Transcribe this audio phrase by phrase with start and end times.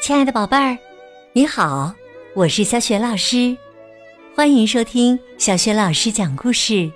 [0.00, 0.78] 亲爱的宝贝儿，
[1.34, 1.94] 你好，
[2.34, 3.54] 我是小雪老师，
[4.34, 6.90] 欢迎收听小雪老师讲故事，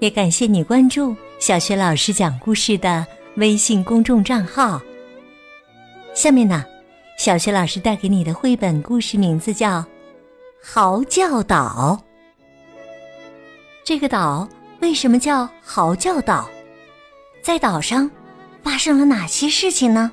[0.00, 3.06] 也感谢你关注小雪老师讲故事的
[3.36, 4.82] 微信公众账号。
[6.16, 6.64] 下面呢，
[7.16, 9.78] 小雪老师带给你的绘本故事名字叫
[10.60, 11.96] 《嚎叫岛》。
[13.84, 14.48] 这个岛
[14.80, 16.50] 为什么叫嚎叫岛？
[17.40, 18.10] 在岛上
[18.64, 20.10] 发生了哪些事情呢？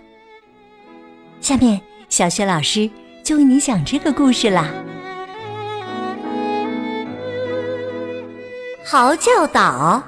[1.41, 1.81] 下面。
[2.09, 2.89] 小雪老师
[3.23, 4.73] 就为你讲这个故事啦，
[8.89, 10.03] 《嚎叫岛》。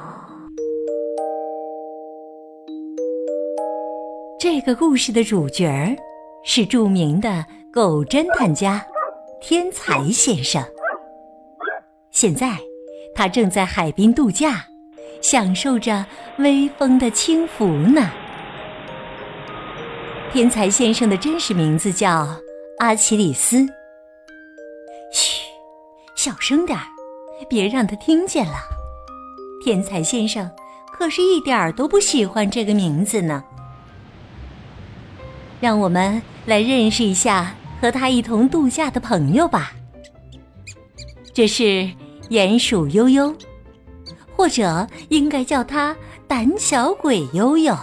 [4.40, 5.96] 这个故事的主角儿
[6.44, 8.84] 是著名的狗侦探家
[9.40, 10.62] 天才先生。
[12.10, 12.58] 现在，
[13.14, 14.66] 他正在海滨度假，
[15.22, 16.04] 享受着
[16.40, 18.10] 微风的轻拂呢。
[20.34, 22.26] 天才先生的真实名字叫
[22.80, 23.68] 阿奇里斯。
[25.12, 25.42] 嘘，
[26.16, 26.86] 小声点儿，
[27.50, 28.54] 别让他听见了。
[29.62, 30.50] 天才先生
[30.94, 33.44] 可是一点儿都不喜欢这个名字呢。
[35.60, 39.74] 让我们来认识一下和他一同度假的朋友吧。
[41.34, 41.92] 这是
[42.30, 43.36] 鼹鼠悠悠，
[44.34, 45.94] 或者应该叫他
[46.26, 47.78] 胆小鬼悠悠，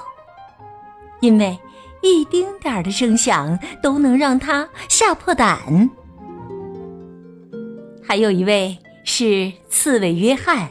[1.20, 1.54] 因为。
[2.02, 5.90] 一丁点儿的声响都能让他吓破胆。
[8.02, 10.68] 还有一位是刺猬约翰，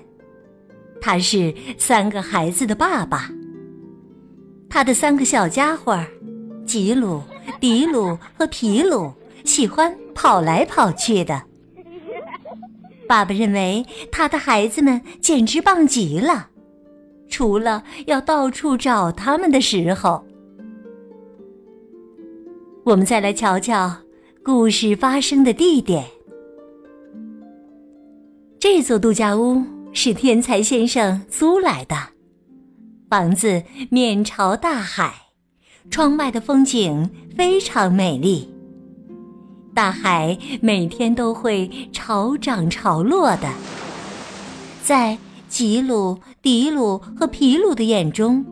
[1.02, 3.30] 他是三个孩子的爸爸。
[4.70, 5.98] 他的三个小家伙
[6.66, 7.22] 吉鲁、
[7.59, 9.14] 迪鲁和皮鲁
[9.45, 11.42] 喜欢跑来跑去的。
[13.08, 16.50] 爸爸认为他的孩子们简直棒极了，
[17.30, 20.27] 除了要到处找他们的时候。
[22.88, 23.93] 我们再来瞧瞧
[24.41, 26.05] 故事发生的地点。
[28.58, 29.61] 这座度假屋
[29.92, 31.98] 是天才先生租来的，
[33.09, 35.14] 房子面朝大海，
[35.89, 38.49] 窗外的风景非常美丽。
[39.75, 43.52] 大海每天都会潮涨潮落的，
[44.81, 45.17] 在
[45.49, 48.45] 吉鲁、迪鲁和皮鲁的眼中，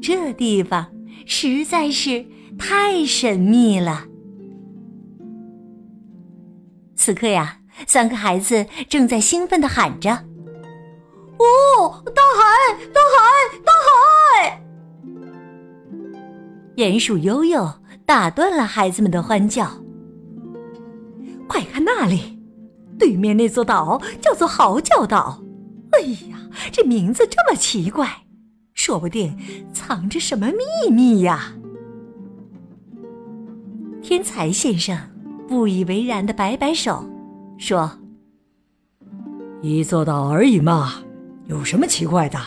[0.00, 0.86] 这地方
[1.26, 2.24] 实在是……
[2.58, 4.04] 太神秘了。
[6.94, 10.10] 此刻呀，三个孩子正在兴奋的喊着
[11.38, 14.62] ：“哦，大海，大海，大海！”
[16.76, 17.68] 鼹鼠悠悠
[18.06, 19.68] 打断了孩子们的欢叫
[21.48, 22.38] ：“快看那里，
[22.98, 25.42] 对面那座岛叫做嚎叫岛。
[25.92, 26.38] 哎呀，
[26.70, 28.08] 这名字这么奇怪，
[28.74, 29.36] 说不定
[29.72, 31.52] 藏着什么秘密呀！”
[34.12, 34.94] 天才先生
[35.48, 37.02] 不以为然的摆摆手，
[37.56, 37.90] 说
[39.62, 41.02] ：“一座岛而已嘛，
[41.46, 42.38] 有什么奇怪的？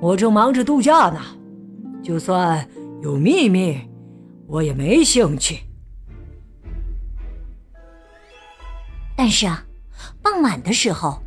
[0.00, 1.20] 我正忙着度假呢，
[2.02, 2.66] 就算
[3.02, 3.78] 有秘密，
[4.46, 5.58] 我也没兴趣。”
[9.14, 9.62] 但是啊，
[10.22, 11.22] 傍晚的时候，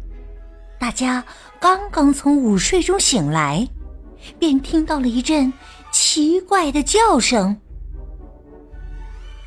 [0.80, 1.24] 大家
[1.60, 3.68] 刚刚从午睡中醒来，
[4.40, 5.54] 便听到了一阵
[5.92, 7.56] 奇怪的叫声。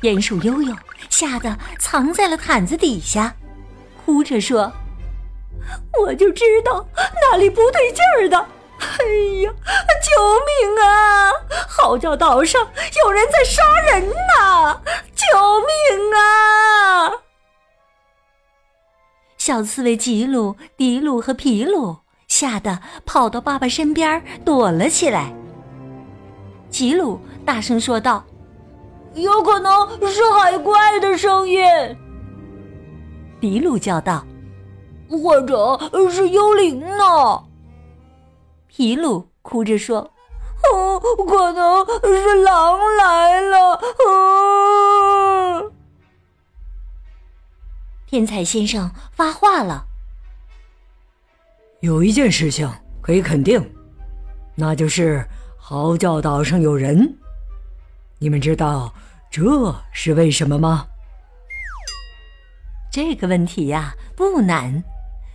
[0.01, 0.75] 鼹鼠悠悠
[1.09, 3.35] 吓得藏在了毯子底下，
[4.05, 4.71] 哭着说
[5.99, 8.37] ：“我就知道哪里不对劲儿的！
[8.77, 9.05] 哎
[9.41, 9.51] 呀，
[10.03, 10.11] 救
[10.45, 11.31] 命啊！
[11.67, 12.61] 嚎叫岛上
[13.03, 14.79] 有人在杀人呐！
[15.15, 15.25] 救
[15.59, 17.11] 命啊！”
[19.39, 21.97] 小刺猬吉鲁、迪鲁和皮鲁
[22.27, 25.33] 吓得跑到爸爸身边躲了起来。
[26.69, 28.23] 吉鲁大声说道。
[29.15, 29.71] 有可能
[30.09, 31.63] 是海怪的声音，
[33.39, 34.25] 迪鲁叫道
[35.09, 35.79] ：“或者
[36.11, 37.43] 是幽灵呢？”
[38.67, 40.11] 皮鲁哭着说
[40.73, 43.79] ：“哦，可能是狼来了。”
[48.05, 49.85] 天才先生发话了
[51.79, 52.69] ：“有一件事情
[53.01, 53.73] 可以肯定，
[54.55, 55.25] 那就是
[55.57, 57.17] 嚎叫岛上有人。
[58.19, 58.93] 你们知道？”
[59.35, 60.87] 这是为什么吗？
[62.89, 64.81] 这个问题呀不难，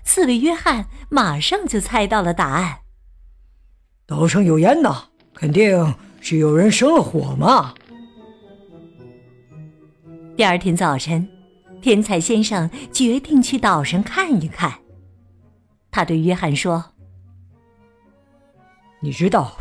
[0.04, 2.78] 刺猬约翰马上就猜到了答案。
[4.06, 5.04] 岛上有烟呐，
[5.34, 7.74] 肯定是有人生了火嘛。
[10.34, 11.28] 第二天早晨，
[11.82, 14.78] 天才先生决定去岛上看一看。
[15.90, 16.82] 他对约翰说
[19.02, 19.58] ：“你知道，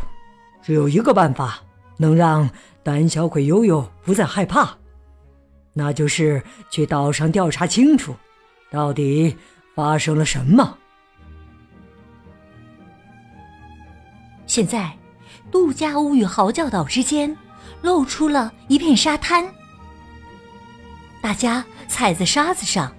[0.62, 1.62] 只有一个办法
[2.00, 2.50] 能让……”
[2.82, 4.78] 胆小鬼悠悠不再害怕，
[5.74, 8.16] 那就是去岛上调查清楚，
[8.70, 9.36] 到底
[9.74, 10.78] 发生了什么。
[14.46, 14.90] 现在，
[15.50, 17.36] 杜家屋与嚎叫岛之间
[17.82, 19.46] 露出了一片沙滩，
[21.20, 22.90] 大家踩在沙子上。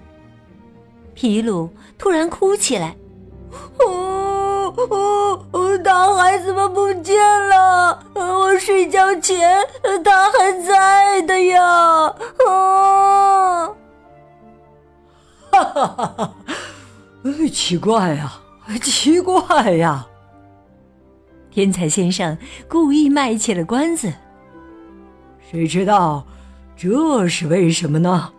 [1.16, 2.96] 皮鲁突然哭起来
[4.78, 7.20] ：“哦哦，大孩子们不见
[7.50, 8.00] 了！
[8.14, 9.68] 我睡觉前
[10.04, 12.06] 他还在的呀！”
[12.48, 13.68] 啊！
[15.52, 16.34] 哈哈哈哈！
[17.52, 18.34] 奇怪呀，
[18.82, 20.08] 奇怪呀！
[21.52, 22.38] 天才先生
[22.70, 24.12] 故意卖起了关子。
[25.52, 26.26] 谁知道
[26.78, 28.32] 这是为什么呢？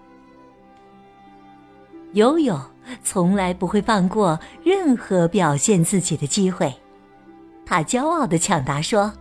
[2.15, 2.59] 悠悠
[3.03, 6.73] 从来不会放过任何表现自己的机会，
[7.67, 9.13] 他骄傲的抢答说：“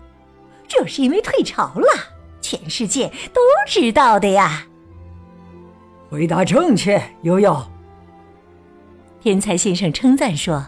[0.67, 1.87] 这是因为退潮了，
[2.41, 4.65] 全世界都知道的呀。”
[6.09, 7.61] 回答正确，悠悠。
[9.19, 10.65] 天才先生称赞说：“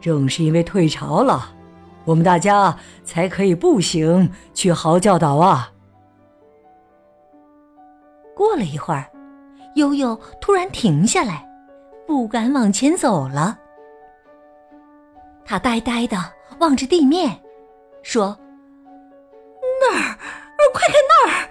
[0.00, 1.54] 正是因为退潮了。”
[2.04, 5.70] 我们大家才可以步行去嚎叫岛啊！
[8.34, 9.04] 过了一会儿，
[9.74, 11.46] 悠悠突然停下来，
[12.08, 13.58] 不敢往前走了。
[15.44, 16.16] 他呆呆的
[16.58, 17.38] 望着地面，
[18.02, 18.34] 说
[19.78, 20.16] ：“那儿，
[20.72, 21.50] 快看那儿，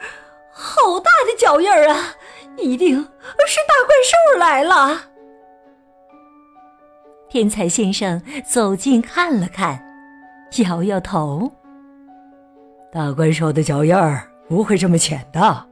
[0.51, 2.15] 好大的脚印儿啊！
[2.57, 5.00] 一定是大怪兽来了。”
[7.30, 9.80] 天才先生走近看了看。
[10.63, 11.51] 摇摇头，
[12.92, 15.68] 大怪兽的脚印儿不会这么浅的。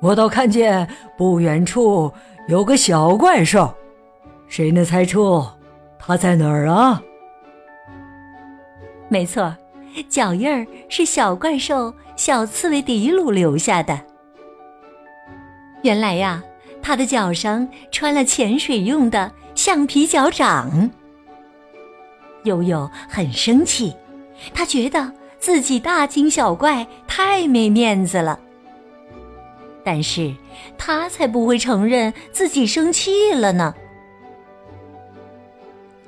[0.00, 0.88] 我倒看见
[1.18, 2.10] 不远处
[2.48, 3.74] 有个小怪兽，
[4.52, 5.42] 谁能猜出
[5.98, 7.02] 它在哪儿啊？
[9.08, 9.56] 没错，
[10.10, 13.98] 脚印儿是小怪兽小刺猬迪鲁留下的。
[15.82, 16.44] 原来呀，
[16.82, 20.90] 它的脚上穿了潜水用的橡皮脚掌。
[22.44, 23.96] 悠悠很生气，
[24.52, 28.38] 他觉得自己大惊小怪，太没面子了。
[29.82, 30.34] 但是
[30.76, 33.74] 他才不会承认自己生气了呢。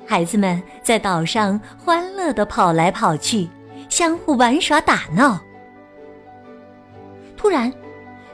[0.05, 3.47] 孩子们在岛上欢乐的跑来跑去，
[3.89, 5.39] 相互玩耍打闹。
[7.35, 7.71] 突然，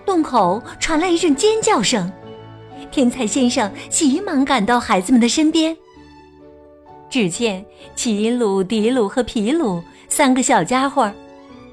[0.06, 2.12] 洞口传来一阵尖叫声，
[2.92, 5.76] 天才先生急忙赶到孩子们的身边。
[7.10, 7.66] 只见
[7.96, 11.12] 奇鲁、迪鲁和皮鲁三个小家伙，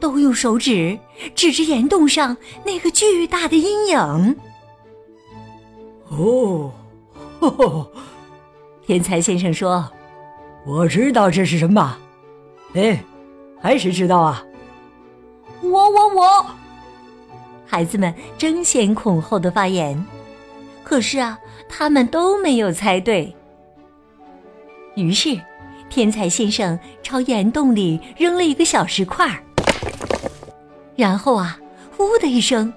[0.01, 0.99] 都用手指
[1.35, 4.37] 指着岩洞上那个巨大的阴影。
[6.09, 6.73] 哦，
[7.39, 7.93] 呵呵，
[8.89, 9.87] 天才先生说
[10.65, 11.99] ：“我知道这是什么。”
[12.73, 12.99] 哎，
[13.61, 14.43] 还谁知道啊？
[15.61, 16.47] 我我我！
[17.67, 20.03] 孩子们争先恐后的发言，
[20.83, 21.39] 可是啊，
[21.69, 23.31] 他们都没有猜对。
[24.97, 25.39] 于是，
[25.91, 29.37] 天才先生朝岩洞里扔了一个小石块儿，
[30.97, 31.59] 然后啊，
[31.95, 32.73] 呼的一声，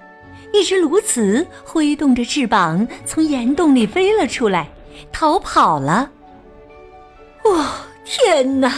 [0.52, 4.68] 一只鸬鹚挥动着翅膀从岩洞里飞了出来，
[5.10, 6.10] 逃跑了。
[7.44, 7.72] 哇，
[8.04, 8.72] 天哪！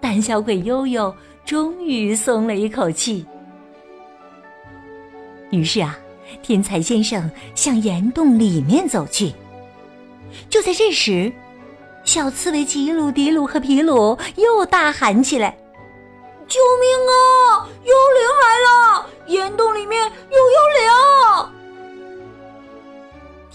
[0.00, 3.26] 胆小鬼悠悠终于松了一口气。
[5.50, 5.98] 于是啊，
[6.42, 9.32] 天才先生向岩洞里面走去。
[10.50, 11.32] 就在这时，
[12.04, 15.56] 小刺猬吉鲁、迪鲁和皮鲁又大喊起来
[16.46, 17.66] ：“救命啊！
[17.84, 19.06] 幽灵来了！
[19.26, 21.47] 岩洞里面有幽灵！”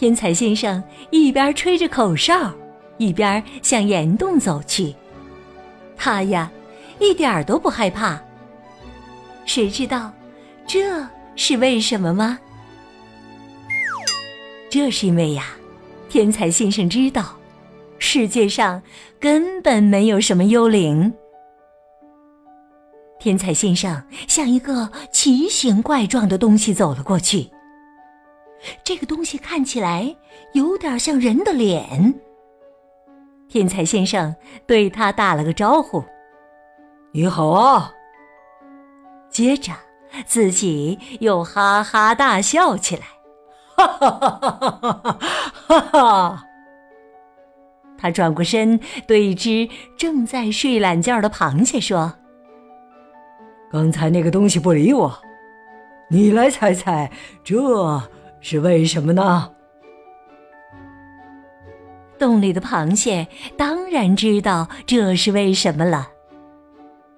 [0.04, 2.54] 天才先生一边吹着口哨，
[2.98, 4.94] 一边向岩洞走去。
[5.96, 6.52] 他呀，
[7.00, 8.22] 一点儿都不害怕。
[9.46, 10.12] 谁知道
[10.68, 11.08] 这
[11.38, 12.38] 是为什么吗？
[14.70, 15.46] 这是因为呀，
[16.10, 17.38] 天才先生知道。
[17.98, 18.84] 世界上
[19.22, 21.14] 根本没有什么幽灵。
[23.22, 27.53] 天才先生向一个奇形怪状的东西走了过去。
[28.84, 30.16] 这个东西看起来
[30.54, 32.14] 有点像人的脸。
[33.50, 36.04] 天才先生对他打了个招呼
[37.14, 37.94] ：“你好啊。”
[39.30, 39.74] 接着，
[40.26, 43.04] 自己又哈哈大笑起来
[43.76, 45.20] ：“哈哈哈哈哈哈！”
[45.68, 46.44] 哈哈。
[47.98, 52.14] 他转过身，对一只正在睡懒觉的螃蟹说
[53.72, 55.20] ：“刚才那个东西不理我，
[56.10, 57.10] 你来猜猜，
[57.44, 57.56] 这
[58.44, 59.50] 是为什么呢？”
[62.20, 66.08] 洞里的螃蟹当然知道这是为什么了，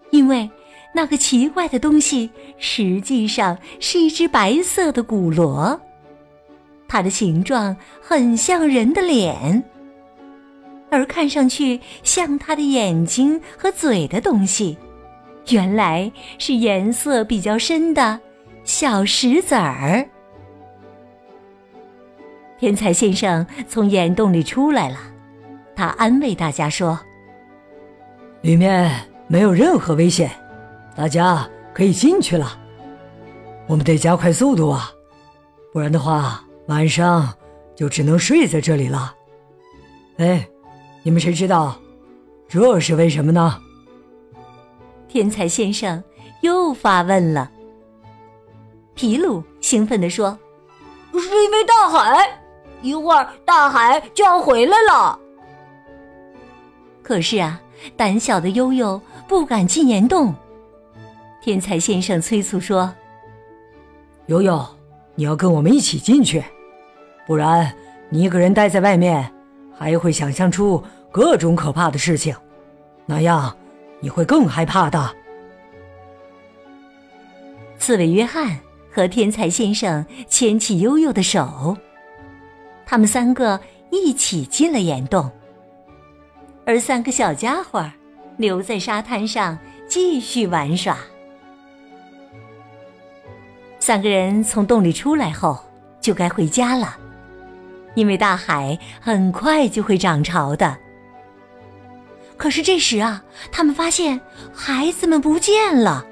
[0.09, 0.49] 因为
[0.93, 5.79] 那个奇怪的东西实际上是一只白色的骨螺，
[6.87, 9.63] 它的形状很像人的脸，
[10.89, 14.75] 而看上去像它的眼睛和嘴的东西，
[15.49, 18.19] 原来是颜色比较深的
[18.63, 20.09] 小石子儿。
[22.57, 24.97] 天才先生从岩洞里出来了，
[25.75, 26.99] 他安慰大家说
[28.41, 30.31] ：“里面没有任何危险。”
[30.95, 32.57] 大家可以进去了，
[33.67, 34.89] 我们得加快速度啊，
[35.73, 37.33] 不然的话晚上
[37.75, 39.13] 就只能睡在这里了。
[40.17, 40.47] 哎，
[41.03, 41.77] 你们谁知道
[42.47, 43.59] 这是为什么呢？
[45.09, 46.01] 天才先生
[46.41, 47.51] 又发问了。
[48.93, 50.39] 皮鲁兴奋地说
[51.11, 52.39] ：“是因为大海，
[52.85, 55.19] 一会儿大海就要回来了。”
[57.01, 57.59] 可是啊，
[57.97, 60.33] 胆小的悠悠不敢进岩洞。
[61.41, 62.91] 天才先生催促说
[64.27, 64.65] ：“悠悠，
[65.13, 66.43] 你要跟我们一起进去，
[67.27, 67.71] 不然
[68.09, 69.31] 你一个人待在外面，
[69.77, 72.35] 还会想象出各种可怕的事情，
[73.05, 73.55] 那样
[73.99, 75.09] 你会更害怕的。”
[77.77, 78.57] 刺猬约翰
[78.91, 81.77] 和天才先生牵起悠悠的手，
[82.85, 83.59] 他们三个
[83.91, 85.29] 一起进了岩洞，
[86.65, 87.83] 而三个小家伙
[88.37, 89.57] 留在沙滩上
[89.89, 90.97] 继续玩耍。
[93.79, 95.59] 三个人从洞里出来后，
[96.01, 96.97] 就该回家了，
[97.93, 100.77] 因为大海很快就会涨潮的。
[102.37, 104.19] 可是这时啊，他们发现
[104.53, 106.05] 孩子们不见了。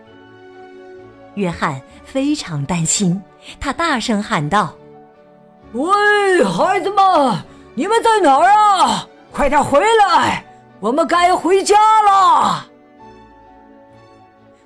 [1.36, 3.20] 约翰非常担心，
[3.60, 4.76] 他大声喊道
[5.74, 9.08] ：“喂，孩子们，你们在哪儿啊？
[9.32, 10.46] 快点回来，
[10.80, 12.68] 我们该回家了。”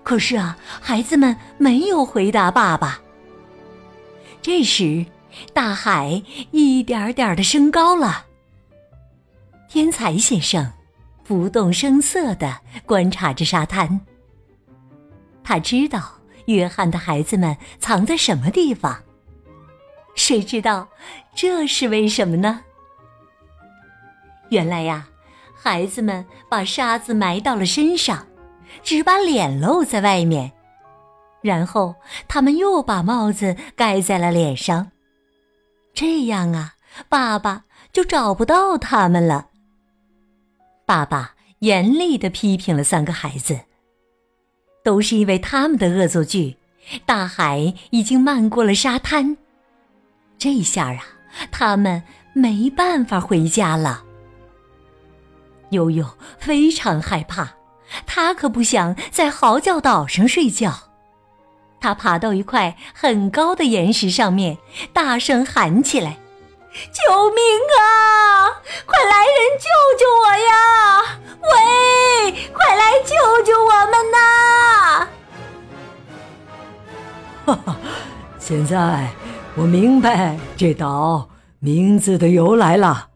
[0.03, 2.99] 可是啊，孩子们没有回答爸爸。
[4.41, 5.05] 这时，
[5.53, 6.21] 大海
[6.51, 8.25] 一点点的升高了。
[9.69, 10.73] 天才先生
[11.23, 13.99] 不动声色的观察着沙滩。
[15.43, 16.01] 他知道
[16.47, 18.97] 约翰的孩子们藏在什么地方。
[20.17, 20.89] 谁知道
[21.33, 22.65] 这是为什么呢？
[24.49, 25.07] 原来呀，
[25.55, 28.27] 孩子们把沙子埋到了身上。
[28.83, 30.51] 只把脸露在外面，
[31.41, 31.95] 然后
[32.27, 34.91] 他们又把帽子盖在了脸上，
[35.93, 36.75] 这样啊，
[37.07, 39.47] 爸爸就找不到他们了。
[40.85, 43.61] 爸爸严厉的批评了三个孩子，
[44.83, 46.57] 都是因为他们的恶作剧，
[47.05, 49.37] 大海已经漫过了沙滩，
[50.37, 51.03] 这下啊，
[51.51, 52.03] 他们
[52.33, 54.03] 没办法回家了。
[55.71, 56.05] 悠悠
[56.37, 57.49] 非常害怕。
[58.05, 60.73] 他可不想在嚎叫岛上睡觉，
[61.79, 64.57] 他爬到一块很高的岩石上面，
[64.91, 66.17] 大声喊起来
[66.91, 67.43] ：“救命
[67.79, 68.59] 啊！
[68.85, 71.17] 快来人救救我呀！
[71.41, 75.07] 喂，快来救救我们呐！”
[77.47, 77.77] 哈哈，
[78.37, 79.09] 现在
[79.59, 83.09] 我明白这岛名字的由来了。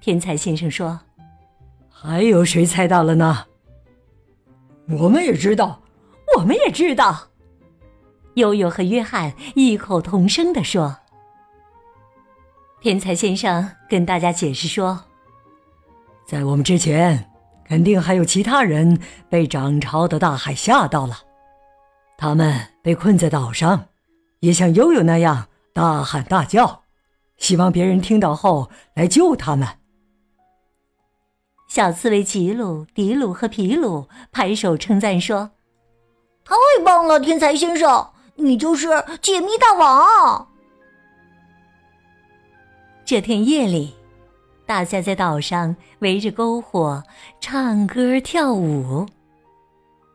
[0.00, 1.00] 天才先生说
[1.90, 3.44] ：“还有谁猜到了呢？”
[4.96, 5.82] 我们也知道，
[6.36, 7.30] 我们也知道。
[8.34, 10.98] 悠悠和约翰异口同声地说
[12.80, 15.02] ：“天才先生跟大家解释说，
[16.28, 17.28] 在我们之前，
[17.66, 21.16] 肯定还有其他人被涨潮的大海吓到了，
[22.16, 23.86] 他们被困在岛上，
[24.44, 26.82] 也像悠悠那样大喊大叫，
[27.38, 29.66] 希望别人听到后来救他们。”
[31.66, 35.52] 小刺猬吉鲁、迪鲁和皮鲁拍手称赞说
[36.44, 38.88] ：“太棒了，天才先生，你就是
[39.22, 40.46] 解密大王！”
[43.06, 43.94] 这天夜里，
[44.66, 47.02] 大家在岛上围着篝火
[47.40, 49.06] 唱歌跳舞，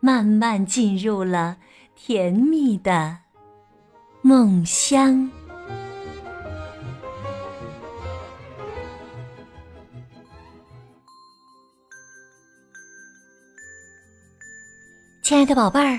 [0.00, 1.56] 慢慢进入了
[1.96, 3.18] 甜蜜的
[4.22, 5.30] 梦乡。
[15.22, 15.98] 亲爱的宝贝儿，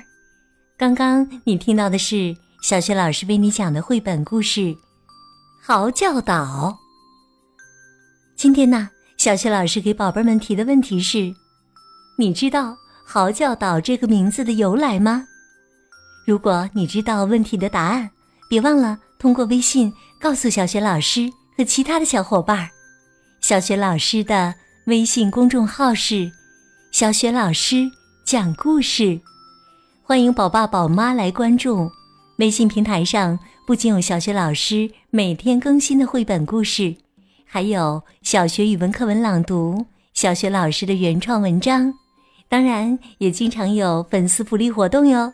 [0.77, 4.61] 刚刚你听到的是小学老师为你讲的绘本故事
[5.59, 6.77] 《嚎叫岛》。
[8.35, 8.87] 今天呢，
[9.17, 11.33] 小学老师给宝贝们提的问题是：
[12.19, 15.25] 你知道“嚎叫岛”这个名字的由来吗？
[16.25, 18.09] 如果你知道问题的答案，
[18.49, 22.69] 别忘了通过微信告诉小学老师和其他的小伙伴。
[23.41, 24.53] 小学老师的
[24.85, 26.31] 微信公众号是
[26.91, 27.89] “小学老师”。
[28.23, 29.19] 讲故事，
[30.03, 31.89] 欢迎宝爸宝妈来关注。
[32.37, 33.37] 微信平台上
[33.67, 36.95] 不仅有小学老师每天更新的绘本故事，
[37.45, 41.93] 还有小学语文课文朗读、小学老师的原创文章，
[42.47, 45.33] 当然也经常有粉丝福利活动哟。